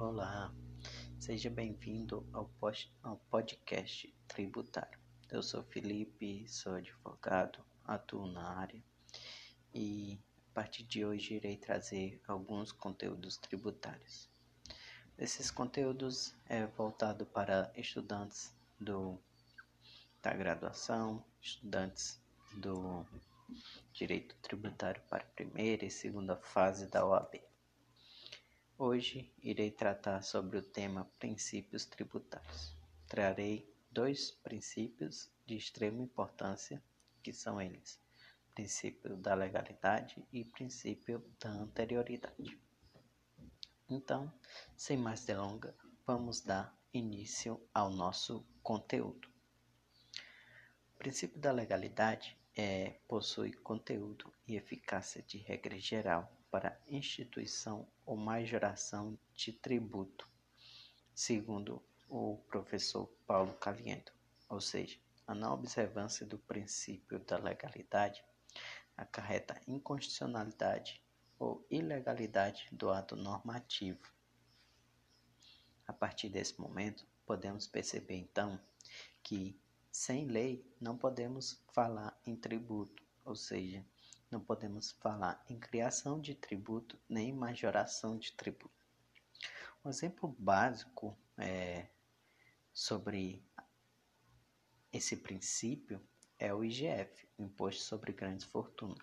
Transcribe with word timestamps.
Olá, 0.00 0.54
seja 1.18 1.50
bem-vindo 1.50 2.24
ao, 2.32 2.48
ao 3.02 3.16
podcast 3.28 4.14
tributário. 4.28 4.96
Eu 5.28 5.42
sou 5.42 5.64
Felipe, 5.64 6.46
sou 6.48 6.74
advogado, 6.74 7.58
atuo 7.84 8.28
na 8.28 8.48
área 8.60 8.80
e 9.74 10.16
a 10.52 10.54
partir 10.54 10.84
de 10.84 11.04
hoje 11.04 11.34
irei 11.34 11.56
trazer 11.56 12.22
alguns 12.28 12.70
conteúdos 12.70 13.38
tributários. 13.38 14.30
Esses 15.18 15.50
conteúdos 15.50 16.32
é 16.46 16.64
voltado 16.64 17.26
para 17.26 17.72
estudantes 17.74 18.54
do, 18.78 19.18
da 20.22 20.32
graduação, 20.32 21.24
estudantes 21.42 22.22
do 22.52 23.04
direito 23.92 24.36
tributário 24.42 25.02
para 25.10 25.24
a 25.24 25.30
primeira 25.34 25.84
e 25.84 25.90
segunda 25.90 26.36
fase 26.36 26.86
da 26.86 27.04
OAB. 27.04 27.47
Hoje 28.80 29.28
irei 29.42 29.72
tratar 29.72 30.22
sobre 30.22 30.56
o 30.56 30.62
tema 30.62 31.10
princípios 31.18 31.84
tributários. 31.84 32.76
Trarei 33.08 33.68
dois 33.90 34.30
princípios 34.30 35.28
de 35.44 35.56
extrema 35.56 36.00
importância, 36.00 36.80
que 37.20 37.32
são 37.32 37.60
eles: 37.60 38.00
princípio 38.54 39.16
da 39.16 39.34
legalidade 39.34 40.24
e 40.32 40.44
princípio 40.44 41.20
da 41.40 41.50
anterioridade. 41.50 42.56
Então, 43.90 44.32
sem 44.76 44.96
mais 44.96 45.24
delongas, 45.24 45.74
vamos 46.06 46.40
dar 46.40 46.72
início 46.94 47.60
ao 47.74 47.90
nosso 47.90 48.46
conteúdo. 48.62 49.28
O 50.94 50.98
princípio 50.98 51.40
da 51.40 51.50
legalidade 51.50 52.38
é, 52.56 53.00
possui 53.08 53.52
conteúdo 53.54 54.32
e 54.46 54.54
eficácia 54.54 55.20
de 55.20 55.38
regra 55.38 55.76
geral 55.80 56.37
para 56.50 56.80
instituição 56.86 57.86
ou 58.04 58.16
majoração 58.16 59.18
de 59.34 59.52
tributo, 59.52 60.28
segundo 61.14 61.82
o 62.08 62.38
professor 62.48 63.06
Paulo 63.26 63.52
Caliendo, 63.54 64.10
ou 64.48 64.60
seja, 64.60 64.98
a 65.26 65.34
não 65.34 65.52
observância 65.52 66.24
do 66.24 66.38
princípio 66.38 67.18
da 67.20 67.36
legalidade 67.36 68.24
acarreta 68.96 69.60
inconstitucionalidade 69.68 71.00
ou 71.38 71.64
ilegalidade 71.70 72.68
do 72.72 72.90
ato 72.90 73.14
normativo. 73.14 74.02
A 75.86 75.92
partir 75.92 76.28
desse 76.28 76.60
momento, 76.60 77.06
podemos 77.24 77.66
perceber 77.66 78.16
então 78.16 78.58
que 79.22 79.58
sem 79.92 80.26
lei 80.26 80.66
não 80.80 80.96
podemos 80.96 81.62
falar 81.72 82.18
em 82.26 82.34
tributo, 82.34 83.07
ou 83.28 83.36
seja, 83.36 83.84
não 84.30 84.40
podemos 84.40 84.92
falar 84.92 85.44
em 85.50 85.58
criação 85.58 86.18
de 86.18 86.34
tributo 86.34 86.98
nem 87.06 87.30
majoração 87.30 88.16
de 88.16 88.32
tributo. 88.32 88.86
Um 89.84 89.90
exemplo 89.90 90.34
básico 90.38 91.14
é, 91.36 91.88
sobre 92.72 93.44
esse 94.90 95.14
princípio 95.14 96.00
é 96.38 96.54
o 96.54 96.64
IGF, 96.64 97.28
o 97.36 97.42
Imposto 97.42 97.82
sobre 97.82 98.12
Grandes 98.14 98.46
Fortunas, 98.46 98.98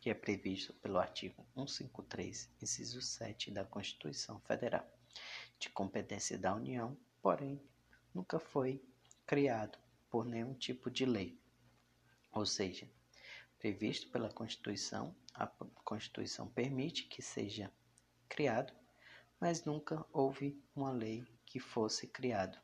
que 0.00 0.08
é 0.08 0.14
previsto 0.14 0.72
pelo 0.74 0.98
artigo 0.98 1.44
153, 1.54 2.50
inciso 2.62 3.02
7 3.02 3.50
da 3.50 3.64
Constituição 3.64 4.38
Federal, 4.42 4.88
de 5.58 5.68
competência 5.68 6.38
da 6.38 6.54
União, 6.54 6.96
porém 7.20 7.60
nunca 8.14 8.38
foi 8.38 8.80
criado 9.26 9.76
por 10.08 10.24
nenhum 10.24 10.54
tipo 10.54 10.88
de 10.88 11.04
lei. 11.04 11.36
Ou 12.30 12.46
seja, 12.46 12.88
previsto 13.64 14.10
pela 14.10 14.28
Constituição. 14.28 15.16
A 15.32 15.46
Constituição 15.46 16.46
permite 16.46 17.04
que 17.04 17.22
seja 17.22 17.72
criado, 18.28 18.74
mas 19.40 19.64
nunca 19.64 20.04
houve 20.12 20.62
uma 20.76 20.92
lei 20.92 21.26
que 21.46 21.58
fosse 21.58 22.06
criado. 22.06 22.58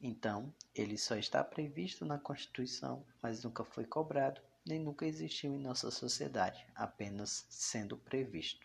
Então, 0.00 0.54
ele 0.72 0.96
só 0.96 1.16
está 1.16 1.42
previsto 1.42 2.06
na 2.06 2.16
Constituição, 2.16 3.04
mas 3.20 3.42
nunca 3.42 3.64
foi 3.64 3.84
cobrado, 3.84 4.40
nem 4.64 4.78
nunca 4.78 5.04
existiu 5.04 5.52
em 5.52 5.58
nossa 5.58 5.90
sociedade, 5.90 6.64
apenas 6.76 7.44
sendo 7.50 7.96
previsto. 7.96 8.64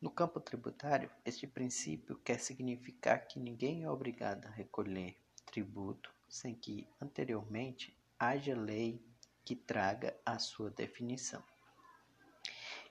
No 0.00 0.10
campo 0.10 0.40
tributário, 0.40 1.10
este 1.26 1.46
princípio 1.46 2.16
quer 2.24 2.40
significar 2.40 3.26
que 3.26 3.38
ninguém 3.38 3.82
é 3.82 3.90
obrigado 3.90 4.46
a 4.46 4.50
recolher 4.50 5.14
tributo 5.44 6.10
sem 6.26 6.54
que 6.54 6.88
anteriormente 7.02 7.94
haja 8.18 8.58
lei 8.58 9.09
que 9.44 9.56
traga 9.56 10.16
a 10.24 10.38
sua 10.38 10.70
definição. 10.70 11.42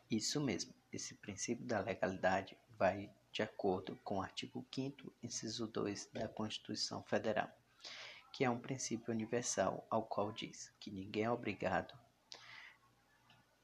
Isso 0.09 0.41
mesmo, 0.41 0.73
esse 0.91 1.15
princípio 1.15 1.65
da 1.65 1.79
legalidade 1.79 2.57
vai 2.77 3.09
de 3.31 3.43
acordo 3.43 3.95
com 4.03 4.17
o 4.17 4.21
artigo 4.21 4.65
5 4.73 5.13
inciso 5.21 5.67
2 5.67 6.09
da 6.13 6.27
Constituição 6.27 7.03
Federal, 7.03 7.49
que 8.33 8.43
é 8.43 8.49
um 8.49 8.59
princípio 8.59 9.13
universal 9.13 9.85
ao 9.89 10.03
qual 10.03 10.31
diz 10.31 10.73
que 10.79 10.89
ninguém 10.89 11.25
é 11.25 11.31
obrigado 11.31 11.93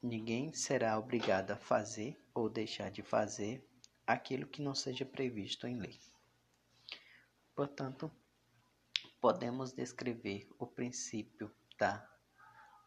ninguém 0.06 0.54
será 0.54 1.00
obrigado 1.00 1.52
a 1.52 1.58
fazer 1.58 2.16
ou 2.34 2.48
deixar 2.48 2.92
de 2.92 3.02
fazer 3.02 3.68
aquilo 4.06 4.46
que 4.46 4.62
não 4.62 4.76
seja 4.76 5.04
previsto 5.04 5.66
em 5.66 5.80
lei. 5.80 6.00
Portanto, 7.56 8.12
podemos 9.20 9.72
descrever 9.72 10.48
o 10.60 10.68
princípio 10.68 11.52
da 11.80 12.08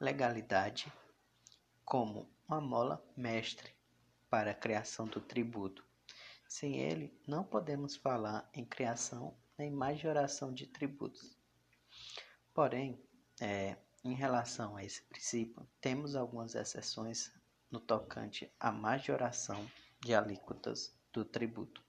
legalidade 0.01 0.93
como 1.85 2.31
uma 2.47 2.61
mola 2.61 3.05
mestre 3.17 3.75
para 4.31 4.53
a 4.53 4.55
criação 4.55 5.07
do 5.07 5.21
tributo. 5.21 5.85
Sem 6.49 6.77
ele, 6.77 7.13
não 7.27 7.43
podemos 7.43 7.97
falar 7.97 8.49
em 8.55 8.65
criação 8.65 9.37
nem 9.59 9.71
majoração 9.71 10.55
de 10.55 10.67
tributos. 10.67 11.37
Porém, 12.55 13.03
é, 13.41 13.77
em 14.05 14.15
relação 14.15 14.77
a 14.77 14.85
esse 14.85 15.03
princípio, 15.03 15.69
temos 15.81 16.15
algumas 16.15 16.55
exceções 16.55 17.33
no 17.69 17.81
tocante 17.81 18.53
à 18.61 18.71
majoração 18.71 19.69
de 20.01 20.15
alíquotas 20.15 20.97
do 21.13 21.25
tributo. 21.25 21.83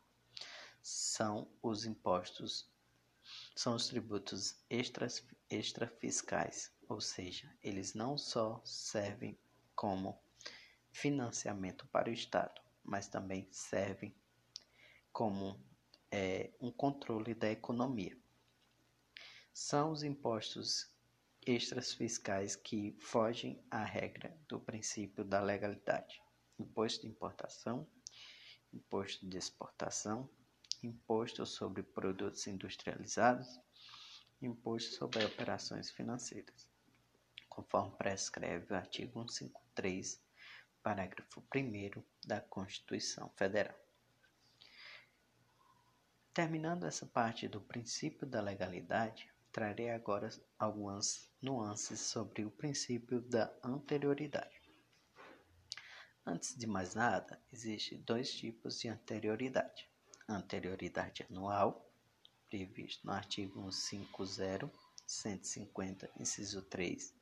São 0.81 1.47
os 1.61 1.85
impostos, 1.85 2.67
são 3.55 3.75
os 3.75 3.87
tributos 3.87 4.63
extras, 4.67 5.23
extrafiscais 5.49 6.71
ou 6.89 6.99
seja, 6.99 7.55
eles 7.61 7.93
não 7.93 8.17
só 8.17 8.59
servem 8.65 9.37
como 9.75 10.19
financiamento 10.91 11.85
para 11.87 12.09
o 12.09 12.13
Estado, 12.13 12.59
mas 12.83 13.07
também 13.07 13.47
servem 13.51 14.13
como 15.13 15.63
é, 16.11 16.51
um 16.59 16.71
controle 16.71 17.35
da 17.35 17.51
economia. 17.51 18.17
São 19.53 19.91
os 19.91 20.01
impostos 20.01 20.91
extras 21.45 21.93
fiscais 21.93 22.55
que 22.55 22.97
fogem 22.99 23.63
à 23.69 23.83
regra 23.83 24.35
do 24.47 24.59
princípio 24.59 25.23
da 25.23 25.39
legalidade: 25.39 26.19
imposto 26.57 27.01
de 27.01 27.07
importação, 27.07 27.87
imposto 28.73 29.27
de 29.27 29.37
exportação, 29.37 30.27
imposto 30.81 31.45
sobre 31.45 31.83
produtos 31.83 32.47
industrializados, 32.47 33.59
imposto 34.41 34.95
sobre 34.95 35.23
operações 35.23 35.91
financeiras 35.91 36.68
conforme 37.59 37.93
prescreve 37.97 38.73
o 38.73 38.77
artigo 38.77 39.27
153, 39.27 40.21
parágrafo 40.81 41.43
1 41.53 42.01
da 42.25 42.39
Constituição 42.39 43.29
Federal. 43.35 43.77
Terminando 46.33 46.85
essa 46.85 47.05
parte 47.05 47.49
do 47.49 47.59
princípio 47.59 48.25
da 48.25 48.39
legalidade, 48.39 49.29
trarei 49.51 49.89
agora 49.89 50.29
algumas 50.57 51.29
nuances 51.41 51.99
sobre 51.99 52.45
o 52.45 52.51
princípio 52.51 53.19
da 53.19 53.53
anterioridade. 53.61 54.61
Antes 56.25 56.55
de 56.55 56.65
mais 56.65 56.95
nada, 56.95 57.43
existem 57.51 58.01
dois 58.03 58.31
tipos 58.31 58.79
de 58.79 58.87
anterioridade: 58.87 59.89
anterioridade 60.29 61.25
anual, 61.29 61.91
previsto 62.49 63.05
no 63.05 63.11
artigo 63.11 63.69
150, 63.69 64.71
150, 65.05 66.09
inciso 66.17 66.61
3 66.61 67.18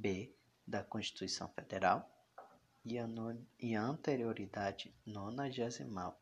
B 0.00 0.34
da 0.66 0.82
Constituição 0.82 1.46
Federal 1.52 2.10
e 2.82 2.98
a, 2.98 3.06
e 3.58 3.76
a 3.76 3.82
anterioridade 3.82 4.96
nonagesimal, 5.04 6.18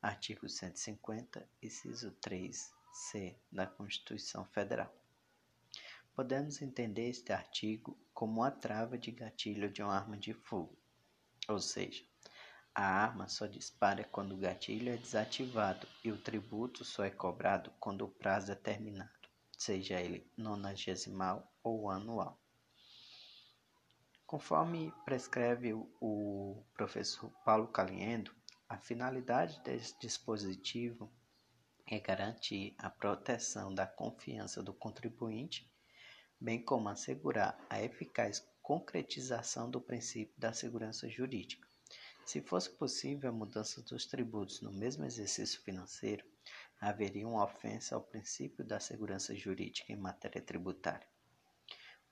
artigo 0.00 0.48
150, 0.48 1.44
inciso 1.60 2.16
3c 2.24 3.36
da 3.50 3.66
Constituição 3.66 4.44
Federal. 4.44 4.94
Podemos 6.14 6.62
entender 6.62 7.08
este 7.08 7.32
artigo 7.32 7.98
como 8.14 8.40
uma 8.40 8.52
trava 8.52 8.96
de 8.96 9.10
gatilho 9.10 9.68
de 9.68 9.82
uma 9.82 9.96
arma 9.96 10.16
de 10.16 10.32
fogo, 10.32 10.78
ou 11.48 11.58
seja, 11.58 12.04
a 12.72 12.84
arma 12.84 13.26
só 13.26 13.48
dispara 13.48 14.04
quando 14.04 14.36
o 14.36 14.38
gatilho 14.38 14.92
é 14.92 14.96
desativado 14.96 15.88
e 16.04 16.12
o 16.12 16.22
tributo 16.22 16.84
só 16.84 17.02
é 17.02 17.10
cobrado 17.10 17.72
quando 17.80 18.04
o 18.04 18.10
prazo 18.12 18.52
é 18.52 18.54
terminado, 18.54 19.28
seja 19.58 20.00
ele 20.00 20.30
nonagesimal 20.36 21.52
ou 21.64 21.90
anual. 21.90 22.41
Conforme 24.32 24.90
prescreve 25.04 25.74
o 26.00 26.64
professor 26.72 27.30
Paulo 27.44 27.68
Caliendo, 27.68 28.34
A 28.72 28.78
finalidade 28.78 29.60
desse 29.60 29.94
dispositivo 30.00 31.12
é 31.86 32.00
garantir 32.00 32.74
a 32.78 32.88
proteção 32.88 33.74
da 33.74 33.86
confiança 33.86 34.62
do 34.62 34.72
contribuinte, 34.72 35.70
bem 36.40 36.64
como 36.64 36.88
assegurar 36.88 37.62
a 37.68 37.82
eficaz 37.82 38.42
concretização 38.62 39.70
do 39.70 39.78
princípio 39.78 40.34
da 40.38 40.54
segurança 40.54 41.06
jurídica. 41.06 41.68
Se 42.24 42.40
fosse 42.40 42.70
possível 42.70 43.28
a 43.28 43.34
mudança 43.34 43.82
dos 43.82 44.06
tributos 44.06 44.62
no 44.62 44.72
mesmo 44.72 45.04
exercício 45.04 45.60
financeiro, 45.60 46.24
haveria 46.80 47.28
uma 47.28 47.44
ofensa 47.44 47.94
ao 47.94 48.00
princípio 48.00 48.64
da 48.64 48.80
segurança 48.80 49.36
jurídica 49.36 49.92
em 49.92 49.96
matéria 49.96 50.40
tributária. 50.40 51.06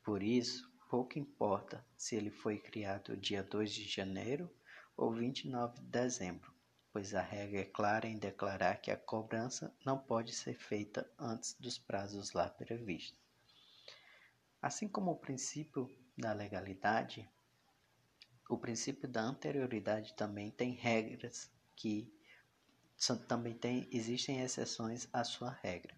Por 0.04 0.22
isso, 0.22 0.69
pouco 0.90 1.20
importa 1.20 1.86
se 1.96 2.16
ele 2.16 2.32
foi 2.32 2.58
criado 2.58 3.16
dia 3.16 3.44
2 3.44 3.72
de 3.72 3.84
janeiro 3.84 4.52
ou 4.96 5.12
29 5.12 5.76
de 5.76 5.86
dezembro, 5.86 6.52
pois 6.92 7.14
a 7.14 7.22
regra 7.22 7.60
é 7.60 7.64
clara 7.64 8.08
em 8.08 8.18
declarar 8.18 8.74
que 8.80 8.90
a 8.90 8.96
cobrança 8.96 9.72
não 9.86 9.96
pode 9.96 10.34
ser 10.34 10.54
feita 10.54 11.08
antes 11.16 11.54
dos 11.60 11.78
prazos 11.78 12.32
lá 12.32 12.50
previstos. 12.50 13.16
Assim 14.60 14.88
como 14.88 15.12
o 15.12 15.16
princípio 15.16 15.88
da 16.18 16.32
legalidade, 16.32 17.30
o 18.48 18.58
princípio 18.58 19.08
da 19.08 19.22
anterioridade 19.22 20.12
também 20.14 20.50
tem 20.50 20.72
regras 20.72 21.48
que 21.76 22.12
também 23.28 23.54
tem, 23.54 23.88
existem 23.92 24.40
exceções 24.40 25.08
à 25.12 25.22
sua 25.22 25.52
regra, 25.62 25.94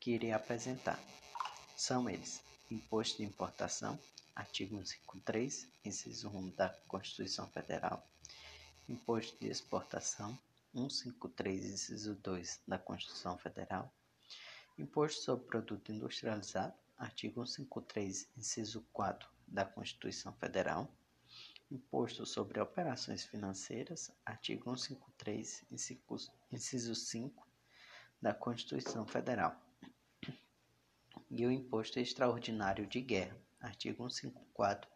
que 0.00 0.12
irei 0.12 0.32
apresentar. 0.32 0.98
São 1.76 2.08
eles: 2.08 2.42
Imposto 2.70 3.18
de 3.18 3.24
Importação, 3.24 3.98
artigo 4.34 4.76
153, 4.76 5.68
inciso 5.84 6.30
1 6.30 6.50
da 6.50 6.70
Constituição 6.88 7.46
Federal, 7.48 8.06
Imposto 8.88 9.38
de 9.38 9.48
Exportação, 9.48 10.36
153, 10.74 11.66
inciso 11.66 12.14
2 12.14 12.60
da 12.66 12.78
Constituição 12.78 13.36
Federal, 13.36 13.92
Imposto 14.78 15.22
sobre 15.22 15.46
Produto 15.46 15.92
Industrializado, 15.92 16.74
artigo 16.96 17.46
153, 17.46 18.28
inciso 18.36 18.84
4 18.92 19.28
da 19.46 19.66
Constituição 19.66 20.32
Federal, 20.32 20.90
Imposto 21.70 22.24
sobre 22.24 22.60
Operações 22.60 23.24
Financeiras, 23.24 24.10
artigo 24.24 24.74
153, 24.76 25.64
inciso 26.50 26.94
5 26.94 27.46
da 28.22 28.32
Constituição 28.32 29.06
Federal. 29.06 29.63
E 31.30 31.46
o 31.46 31.50
Imposto 31.50 31.98
Extraordinário 31.98 32.86
de 32.86 33.00
Guerra, 33.00 33.36
artigo 33.60 34.08
154, 34.08 34.88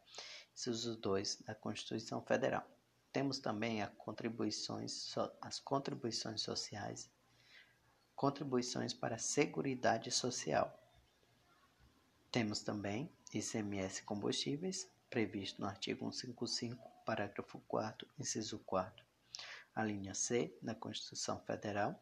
inciso 0.54 0.96
2 0.96 1.42
da 1.42 1.54
Constituição 1.54 2.22
Federal. 2.22 2.66
Temos 3.12 3.38
também 3.38 3.84
contribuições, 3.96 5.14
as 5.40 5.58
contribuições 5.58 6.42
sociais, 6.42 7.10
contribuições 8.14 8.92
para 8.92 9.14
a 9.16 9.18
Seguridade 9.18 10.10
Social. 10.10 10.76
Temos 12.30 12.60
também 12.60 13.10
ICMS 13.32 14.02
Combustíveis, 14.02 14.90
previsto 15.08 15.60
no 15.62 15.66
artigo 15.66 16.04
155, 16.12 16.90
parágrafo 17.04 17.58
4, 17.66 18.06
inciso 18.18 18.58
4, 18.60 19.04
a 19.74 19.82
linha 19.82 20.14
C 20.14 20.54
da 20.60 20.74
Constituição 20.74 21.40
Federal, 21.40 21.98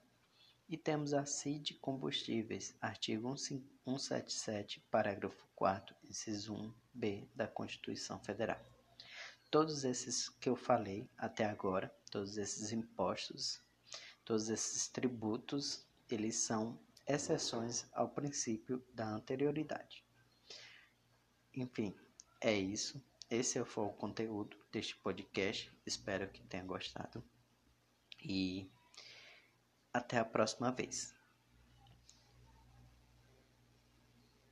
e 0.69 0.77
temos 0.77 1.15
a 1.15 1.25
CID 1.25 1.75
Combustíveis, 1.75 2.75
artigo 2.81 3.37
177, 3.37 4.81
parágrafo 4.91 5.47
4, 5.55 5.95
inciso 6.05 6.55
1b 6.97 7.29
da 7.35 7.47
Constituição 7.47 8.19
Federal. 8.19 8.61
Todos 9.51 9.85
esses 9.85 10.29
que 10.29 10.49
eu 10.49 10.57
falei 10.57 11.09
até 11.17 11.45
agora, 11.45 11.95
todos 12.11 12.37
esses 12.37 12.73
impostos, 12.73 13.63
todos 14.25 14.49
esses 14.49 14.89
tributos, 14.89 15.87
eles 16.11 16.37
são 16.37 16.79
exceções 17.07 17.87
ao 17.93 18.09
princípio 18.09 18.85
da 18.93 19.09
anterioridade. 19.09 20.05
Enfim, 21.55 21.95
é 22.41 22.53
isso. 22.53 23.01
Esse 23.31 23.65
foi 23.65 23.85
o 23.85 23.93
conteúdo 23.93 24.57
deste 24.71 24.97
podcast. 24.97 25.73
Espero 25.87 26.29
que 26.29 26.43
tenha 26.43 26.65
gostado. 26.65 27.25
E 28.21 28.69
até 29.97 30.19
a 30.19 30.25
próxima 30.25 30.71
vez. 30.71 31.16